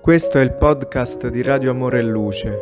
Questo 0.00 0.38
è 0.38 0.40
il 0.40 0.54
podcast 0.54 1.28
di 1.28 1.42
Radio 1.42 1.72
Amore 1.72 1.98
e 1.98 2.02
Luce. 2.02 2.58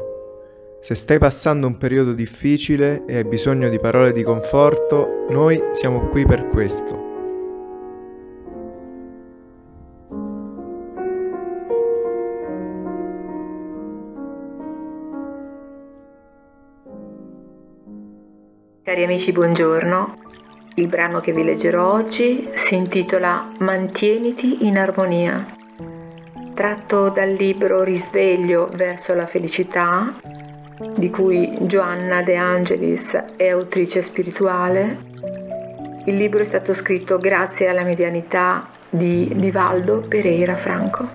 Se 0.81 0.97
stai 0.97 1.19
passando 1.19 1.69
un 1.69 1.77
periodo 1.77 2.13
difficile 2.13 3.05
e 3.07 3.19
hai 3.19 3.25
bisogno 3.25 3.69
di 3.69 3.79
parole 3.79 4.11
di 4.11 4.25
conforto, 4.25 5.25
noi 5.31 5.63
siamo 5.71 6.09
qui 6.09 6.27
per 6.27 6.49
questo. 6.49 7.07
Cari 18.83 19.05
amici, 19.05 19.31
buongiorno. 19.31 20.19
Il 20.75 20.89
brano 20.89 21.21
che 21.21 21.33
vi 21.33 21.45
leggerò 21.45 21.93
oggi 21.93 22.49
si 22.55 22.75
intitola 22.75 23.53
Mantieniti 23.59 24.67
in 24.67 24.77
armonia 24.77 25.58
tratto 26.59 27.09
dal 27.11 27.31
libro 27.31 27.85
Risveglio 27.85 28.69
verso 28.73 29.15
la 29.15 29.29
felicità, 29.29 30.19
di 30.97 31.09
cui 31.09 31.57
Giovanna 31.61 32.21
De 32.23 32.35
Angelis 32.35 33.13
è 33.37 33.47
autrice 33.47 34.03
spirituale. 34.03 34.99
Il 36.07 36.17
libro 36.17 36.41
è 36.41 36.45
stato 36.45 36.75
scritto 36.75 37.17
grazie 37.19 37.69
alla 37.69 37.85
medianità 37.85 38.69
di 38.91 39.31
Divaldo 39.37 40.01
Pereira 40.01 40.57
Franco. 40.57 41.09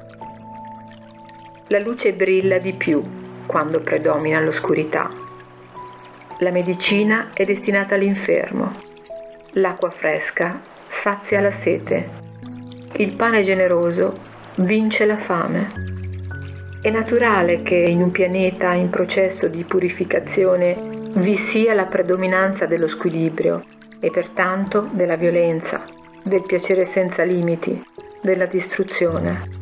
La 1.68 1.80
luce 1.80 2.14
brilla 2.14 2.58
di 2.58 2.72
più 2.72 3.04
quando 3.46 3.82
predomina 3.82 4.40
l'oscurità. 4.40 5.12
La 6.38 6.52
medicina 6.52 7.32
è 7.34 7.44
destinata 7.44 7.96
all'infermo. 7.96 8.78
L'acqua 9.56 9.90
fresca 9.90 10.62
sazia 10.88 11.42
la 11.42 11.52
sete. 11.52 12.22
Il 12.96 13.12
pane 13.12 13.44
generoso 13.44 14.32
vince 14.58 15.06
la 15.06 15.18
fame. 15.18 15.72
È 16.82 16.90
naturale 16.92 17.64
che 17.64 17.76
in 17.76 18.02
un 18.02 18.12
pianeta 18.12 18.74
in 18.74 18.90
processo 18.90 19.48
di 19.48 19.64
purificazione 19.64 20.76
vi 21.16 21.36
sia 21.36 21.74
la 21.74 21.86
predominanza 21.86 22.66
dello 22.66 22.88
squilibrio 22.88 23.64
e 24.00 24.12
pertanto 24.12 24.88
della 24.92 25.16
violenza, 25.16 25.84
del 26.22 26.44
piacere 26.46 26.86
senza 26.86 27.24
limiti, 27.24 27.84
della 28.22 28.46
distruzione. 28.46 29.62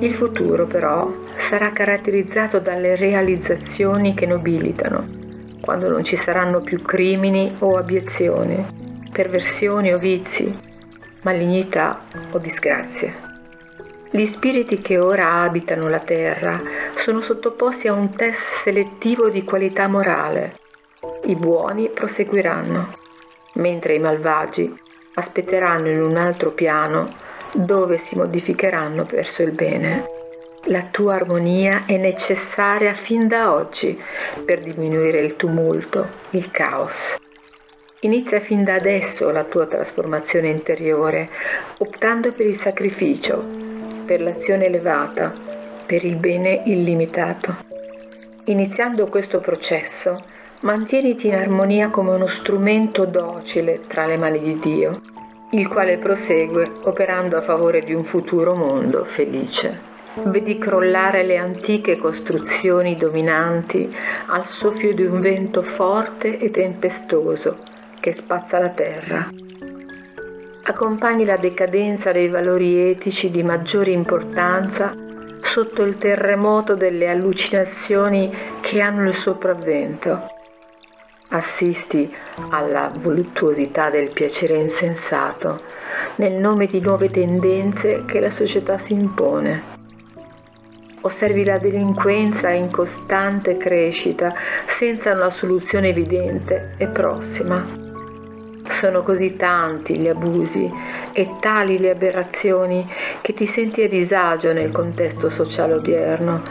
Il 0.00 0.14
futuro 0.14 0.66
però 0.66 1.12
sarà 1.36 1.70
caratterizzato 1.72 2.60
dalle 2.60 2.96
realizzazioni 2.96 4.14
che 4.14 4.26
nobilitano, 4.26 5.06
quando 5.60 5.90
non 5.90 6.02
ci 6.02 6.16
saranno 6.16 6.60
più 6.60 6.80
crimini 6.80 7.56
o 7.58 7.76
abiezioni, 7.76 8.64
perversioni 9.12 9.92
o 9.92 9.98
vizi, 9.98 10.52
malignità 11.22 12.04
o 12.32 12.38
disgrazie. 12.38 13.23
Gli 14.16 14.26
spiriti 14.26 14.78
che 14.78 14.96
ora 14.96 15.40
abitano 15.40 15.88
la 15.88 15.98
terra 15.98 16.62
sono 16.94 17.20
sottoposti 17.20 17.88
a 17.88 17.94
un 17.94 18.14
test 18.14 18.60
selettivo 18.62 19.28
di 19.28 19.42
qualità 19.42 19.88
morale. 19.88 20.54
I 21.24 21.34
buoni 21.34 21.88
proseguiranno, 21.88 22.92
mentre 23.54 23.96
i 23.96 23.98
malvagi 23.98 24.72
aspetteranno 25.14 25.88
in 25.88 26.00
un 26.00 26.16
altro 26.16 26.52
piano 26.52 27.08
dove 27.54 27.98
si 27.98 28.14
modificheranno 28.14 29.02
verso 29.02 29.42
il 29.42 29.50
bene. 29.50 30.06
La 30.66 30.82
tua 30.92 31.16
armonia 31.16 31.82
è 31.84 31.96
necessaria 31.96 32.94
fin 32.94 33.26
da 33.26 33.52
oggi 33.52 34.00
per 34.44 34.60
diminuire 34.60 35.18
il 35.22 35.34
tumulto, 35.34 36.08
il 36.30 36.52
caos. 36.52 37.16
Inizia 38.02 38.38
fin 38.38 38.62
da 38.62 38.74
adesso 38.74 39.28
la 39.30 39.42
tua 39.42 39.66
trasformazione 39.66 40.50
interiore, 40.50 41.28
optando 41.78 42.32
per 42.32 42.46
il 42.46 42.54
sacrificio, 42.54 43.63
per 44.04 44.22
l'azione 44.22 44.66
elevata, 44.66 45.32
per 45.86 46.04
il 46.04 46.16
bene 46.16 46.62
illimitato. 46.66 47.56
Iniziando 48.44 49.06
questo 49.06 49.40
processo, 49.40 50.18
mantieniti 50.60 51.26
in 51.28 51.34
armonia 51.34 51.88
come 51.88 52.14
uno 52.14 52.26
strumento 52.26 53.04
docile 53.04 53.80
tra 53.86 54.06
le 54.06 54.16
mani 54.16 54.40
di 54.40 54.58
Dio, 54.58 55.00
il 55.52 55.68
quale 55.68 55.98
prosegue 55.98 56.70
operando 56.84 57.36
a 57.36 57.42
favore 57.42 57.80
di 57.80 57.94
un 57.94 58.04
futuro 58.04 58.54
mondo 58.54 59.04
felice. 59.04 59.92
Vedi 60.24 60.58
crollare 60.58 61.24
le 61.24 61.38
antiche 61.38 61.96
costruzioni 61.96 62.96
dominanti 62.96 63.92
al 64.26 64.46
soffio 64.46 64.94
di 64.94 65.02
un 65.02 65.20
vento 65.20 65.62
forte 65.62 66.38
e 66.38 66.50
tempestoso 66.50 67.58
che 67.98 68.12
spazza 68.12 68.58
la 68.58 68.68
terra 68.68 69.28
accompagni 70.66 71.26
la 71.26 71.36
decadenza 71.36 72.10
dei 72.10 72.28
valori 72.28 72.90
etici 72.90 73.30
di 73.30 73.42
maggiore 73.42 73.90
importanza 73.90 74.94
sotto 75.42 75.82
il 75.82 75.94
terremoto 75.96 76.74
delle 76.74 77.08
allucinazioni 77.08 78.32
che 78.60 78.80
hanno 78.80 79.06
il 79.06 79.14
sopravvento. 79.14 80.30
Assisti 81.28 82.10
alla 82.50 82.90
voluttuosità 82.98 83.90
del 83.90 84.10
piacere 84.12 84.54
insensato 84.54 85.60
nel 86.16 86.32
nome 86.32 86.66
di 86.66 86.80
nuove 86.80 87.10
tendenze 87.10 88.04
che 88.06 88.20
la 88.20 88.30
società 88.30 88.78
si 88.78 88.94
impone. 88.94 89.72
Osservi 91.02 91.44
la 91.44 91.58
delinquenza 91.58 92.48
in 92.48 92.70
costante 92.70 93.58
crescita 93.58 94.32
senza 94.66 95.12
una 95.12 95.28
soluzione 95.28 95.88
evidente 95.88 96.72
e 96.78 96.86
prossima. 96.86 97.83
Sono 98.84 99.02
così 99.02 99.34
tanti 99.34 99.96
gli 99.96 100.08
abusi 100.08 100.70
e 101.14 101.36
tali 101.40 101.78
le 101.78 101.92
aberrazioni 101.92 102.86
che 103.22 103.32
ti 103.32 103.46
senti 103.46 103.80
a 103.80 103.88
disagio 103.88 104.52
nel 104.52 104.72
contesto 104.72 105.30
sociale 105.30 105.72
odierno. 105.72 106.42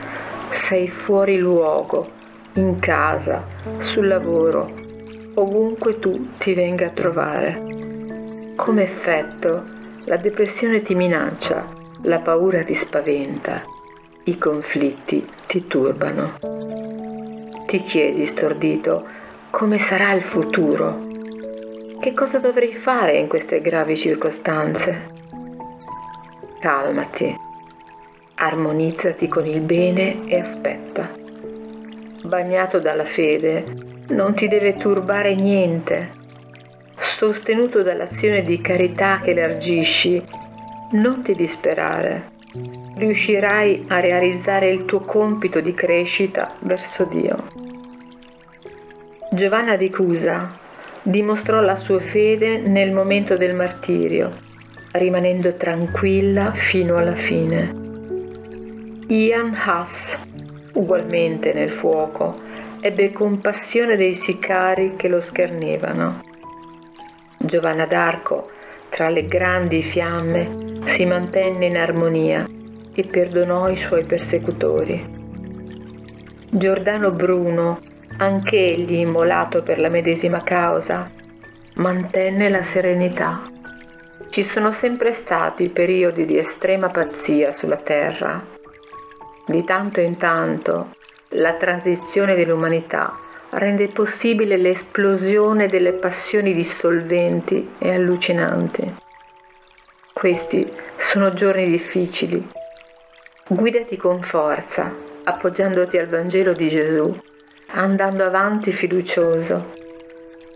Sei 0.49 0.87
fuori 0.87 1.37
luogo, 1.37 2.09
in 2.53 2.79
casa, 2.79 3.45
sul 3.77 4.07
lavoro, 4.07 4.67
ovunque 5.35 5.99
tu 5.99 6.29
ti 6.39 6.55
venga 6.55 6.87
a 6.87 6.89
trovare. 6.89 8.53
Come 8.55 8.81
effetto, 8.81 9.65
la 10.05 10.17
depressione 10.17 10.81
ti 10.81 10.95
minaccia, 10.95 11.63
la 12.01 12.17
paura 12.17 12.63
ti 12.63 12.73
spaventa, 12.73 13.61
i 14.23 14.39
conflitti 14.39 15.23
ti 15.45 15.67
turbano. 15.67 16.39
Ti 17.67 17.83
chiedi 17.83 18.25
stordito 18.25 19.05
come 19.51 19.77
sarà 19.77 20.13
il 20.13 20.23
futuro 20.23 21.11
che 22.03 22.13
cosa 22.13 22.37
dovrei 22.37 22.73
fare 22.73 23.15
in 23.15 23.29
queste 23.29 23.61
gravi 23.61 23.95
circostanze? 23.95 25.03
Calmati, 26.59 27.33
armonizzati 28.35 29.29
con 29.29 29.45
il 29.45 29.61
bene 29.61 30.17
e 30.27 30.37
aspetta. 30.37 31.09
Bagnato 32.23 32.79
dalla 32.79 33.05
fede, 33.05 33.63
non 34.09 34.33
ti 34.33 34.49
deve 34.49 34.75
turbare 34.75 35.33
niente. 35.33 36.09
Sostenuto 36.97 37.83
dall'azione 37.83 38.43
di 38.43 38.59
carità 38.59 39.21
che 39.23 39.31
elargisci, 39.31 40.21
non 40.91 41.21
ti 41.21 41.33
disperare. 41.35 42.31
Riuscirai 42.97 43.85
a 43.87 44.01
realizzare 44.01 44.69
il 44.69 44.83
tuo 44.83 44.99
compito 44.99 45.61
di 45.61 45.73
crescita 45.73 46.49
verso 46.63 47.05
Dio. 47.05 47.47
Giovanna 49.31 49.77
di 49.77 49.89
Cusa 49.89 50.59
dimostrò 51.03 51.59
la 51.59 51.75
sua 51.75 51.99
fede 51.99 52.59
nel 52.59 52.91
momento 52.91 53.35
del 53.35 53.53
martirio, 53.53 54.31
rimanendo 54.93 55.55
tranquilla 55.55 56.53
fino 56.53 56.97
alla 56.97 57.15
fine. 57.15 57.81
Ian 59.07 59.53
Haas, 59.53 60.17
ugualmente 60.73 61.53
nel 61.53 61.71
fuoco, 61.71 62.41
ebbe 62.79 63.11
compassione 63.11 63.97
dei 63.97 64.13
sicari 64.13 64.95
che 64.95 65.09
lo 65.09 65.19
schernevano. 65.19 66.23
Giovanna 67.37 67.85
d'Arco, 67.85 68.49
tra 68.89 69.09
le 69.09 69.27
grandi 69.27 69.81
fiamme, 69.81 70.79
si 70.85 71.05
mantenne 71.05 71.65
in 71.65 71.77
armonia 71.77 72.47
e 72.93 73.03
perdonò 73.03 73.69
i 73.69 73.75
suoi 73.75 74.05
persecutori. 74.05 75.21
Giordano 76.49 77.11
Bruno 77.11 77.81
anch'egli 78.17 78.95
immolato 78.95 79.63
per 79.63 79.79
la 79.79 79.89
medesima 79.89 80.43
causa, 80.43 81.09
mantenne 81.75 82.49
la 82.49 82.61
serenità. 82.61 83.49
Ci 84.29 84.43
sono 84.43 84.71
sempre 84.71 85.13
stati 85.13 85.69
periodi 85.69 86.25
di 86.25 86.37
estrema 86.37 86.89
pazzia 86.89 87.51
sulla 87.51 87.77
Terra. 87.77 88.43
Di 89.45 89.63
tanto 89.63 89.99
in 89.99 90.17
tanto 90.17 90.95
la 91.29 91.53
transizione 91.53 92.35
dell'umanità 92.35 93.17
rende 93.51 93.87
possibile 93.87 94.57
l'esplosione 94.57 95.67
delle 95.67 95.93
passioni 95.93 96.53
dissolventi 96.53 97.71
e 97.79 97.93
allucinanti. 97.93 98.95
Questi 100.11 100.71
sono 100.95 101.33
giorni 101.33 101.67
difficili. 101.67 102.49
Guidati 103.47 103.97
con 103.97 104.21
forza, 104.21 104.95
appoggiandoti 105.23 105.97
al 105.97 106.07
Vangelo 106.07 106.53
di 106.53 106.69
Gesù 106.69 107.15
andando 107.75 108.23
avanti 108.23 108.71
fiducioso. 108.71 109.73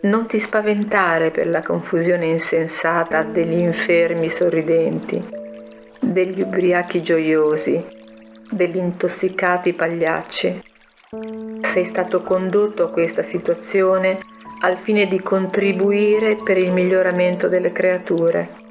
Non 0.01 0.27
ti 0.27 0.37
spaventare 0.37 1.31
per 1.31 1.47
la 1.47 1.63
confusione 1.63 2.27
insensata 2.27 3.23
degli 3.23 3.59
infermi 3.59 4.29
sorridenti, 4.29 5.23
degli 5.99 6.41
ubriachi 6.41 7.01
gioiosi, 7.01 7.83
degli 8.51 8.77
intossicati 8.77 9.73
pagliacci. 9.73 10.61
Sei 11.61 11.83
stato 11.83 12.19
condotto 12.21 12.83
a 12.83 12.91
questa 12.91 13.23
situazione 13.23 14.19
al 14.61 14.77
fine 14.77 15.07
di 15.07 15.19
contribuire 15.19 16.35
per 16.35 16.57
il 16.57 16.71
miglioramento 16.71 17.47
delle 17.47 17.71
creature. 17.71 18.65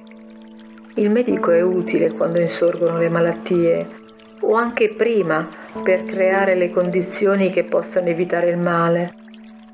Il 0.94 1.10
medico 1.10 1.50
è 1.50 1.62
utile 1.62 2.12
quando 2.12 2.38
insorgono 2.38 2.98
le 2.98 3.08
malattie 3.08 4.04
o 4.40 4.54
anche 4.54 4.94
prima 4.94 5.48
per 5.82 6.02
creare 6.04 6.54
le 6.54 6.70
condizioni 6.70 7.50
che 7.50 7.64
possano 7.64 8.08
evitare 8.08 8.50
il 8.50 8.58
male. 8.58 9.14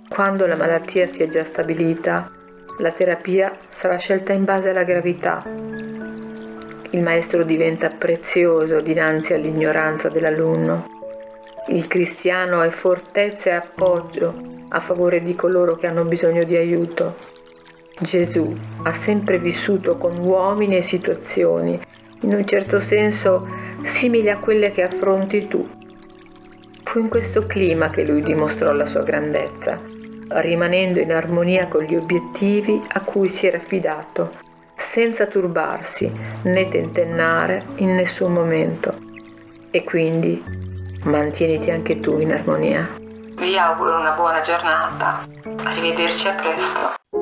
Quando 0.08 0.46
la 0.46 0.56
malattia 0.56 1.06
si 1.06 1.22
è 1.22 1.28
già 1.28 1.44
stabilita, 1.44 2.28
la 2.78 2.90
terapia 2.90 3.52
sarà 3.70 3.96
scelta 3.96 4.32
in 4.32 4.44
base 4.44 4.70
alla 4.70 4.84
gravità. 4.84 5.42
Il 6.90 7.00
maestro 7.00 7.44
diventa 7.44 7.88
prezioso 7.88 8.80
dinanzi 8.80 9.32
all'ignoranza 9.32 10.08
dell'alunno. 10.08 10.86
Il 11.68 11.86
cristiano 11.86 12.60
è 12.62 12.70
fortezza 12.70 13.50
e 13.50 13.54
appoggio 13.54 14.34
a 14.68 14.80
favore 14.80 15.22
di 15.22 15.34
coloro 15.34 15.76
che 15.76 15.86
hanno 15.86 16.04
bisogno 16.04 16.44
di 16.44 16.56
aiuto. 16.56 17.14
Gesù 18.00 18.54
ha 18.82 18.92
sempre 18.92 19.38
vissuto 19.38 19.96
con 19.96 20.18
uomini 20.18 20.76
e 20.76 20.82
situazioni, 20.82 21.80
in 22.22 22.34
un 22.34 22.44
certo 22.46 22.80
senso 22.80 23.46
simili 23.82 24.30
a 24.30 24.38
quelle 24.38 24.70
che 24.70 24.82
affronti 24.82 25.46
tu. 25.48 25.68
Fu 26.84 26.98
in 26.98 27.08
questo 27.08 27.46
clima 27.46 27.90
che 27.90 28.04
lui 28.04 28.22
dimostrò 28.22 28.72
la 28.72 28.86
sua 28.86 29.02
grandezza, 29.02 29.80
rimanendo 30.28 30.98
in 30.98 31.12
armonia 31.12 31.66
con 31.66 31.82
gli 31.84 31.94
obiettivi 31.94 32.82
a 32.88 33.00
cui 33.00 33.28
si 33.28 33.46
era 33.46 33.56
affidato, 33.56 34.34
senza 34.76 35.26
turbarsi 35.26 36.10
né 36.42 36.68
tentennare 36.68 37.64
in 37.76 37.94
nessun 37.94 38.32
momento. 38.32 38.94
E 39.70 39.84
quindi 39.84 40.42
mantieniti 41.04 41.70
anche 41.70 42.00
tu 42.00 42.18
in 42.18 42.32
armonia. 42.32 42.88
Vi 43.36 43.56
auguro 43.56 43.98
una 43.98 44.12
buona 44.12 44.40
giornata. 44.40 45.26
Arrivederci 45.64 46.28
a 46.28 46.32
presto. 46.34 47.21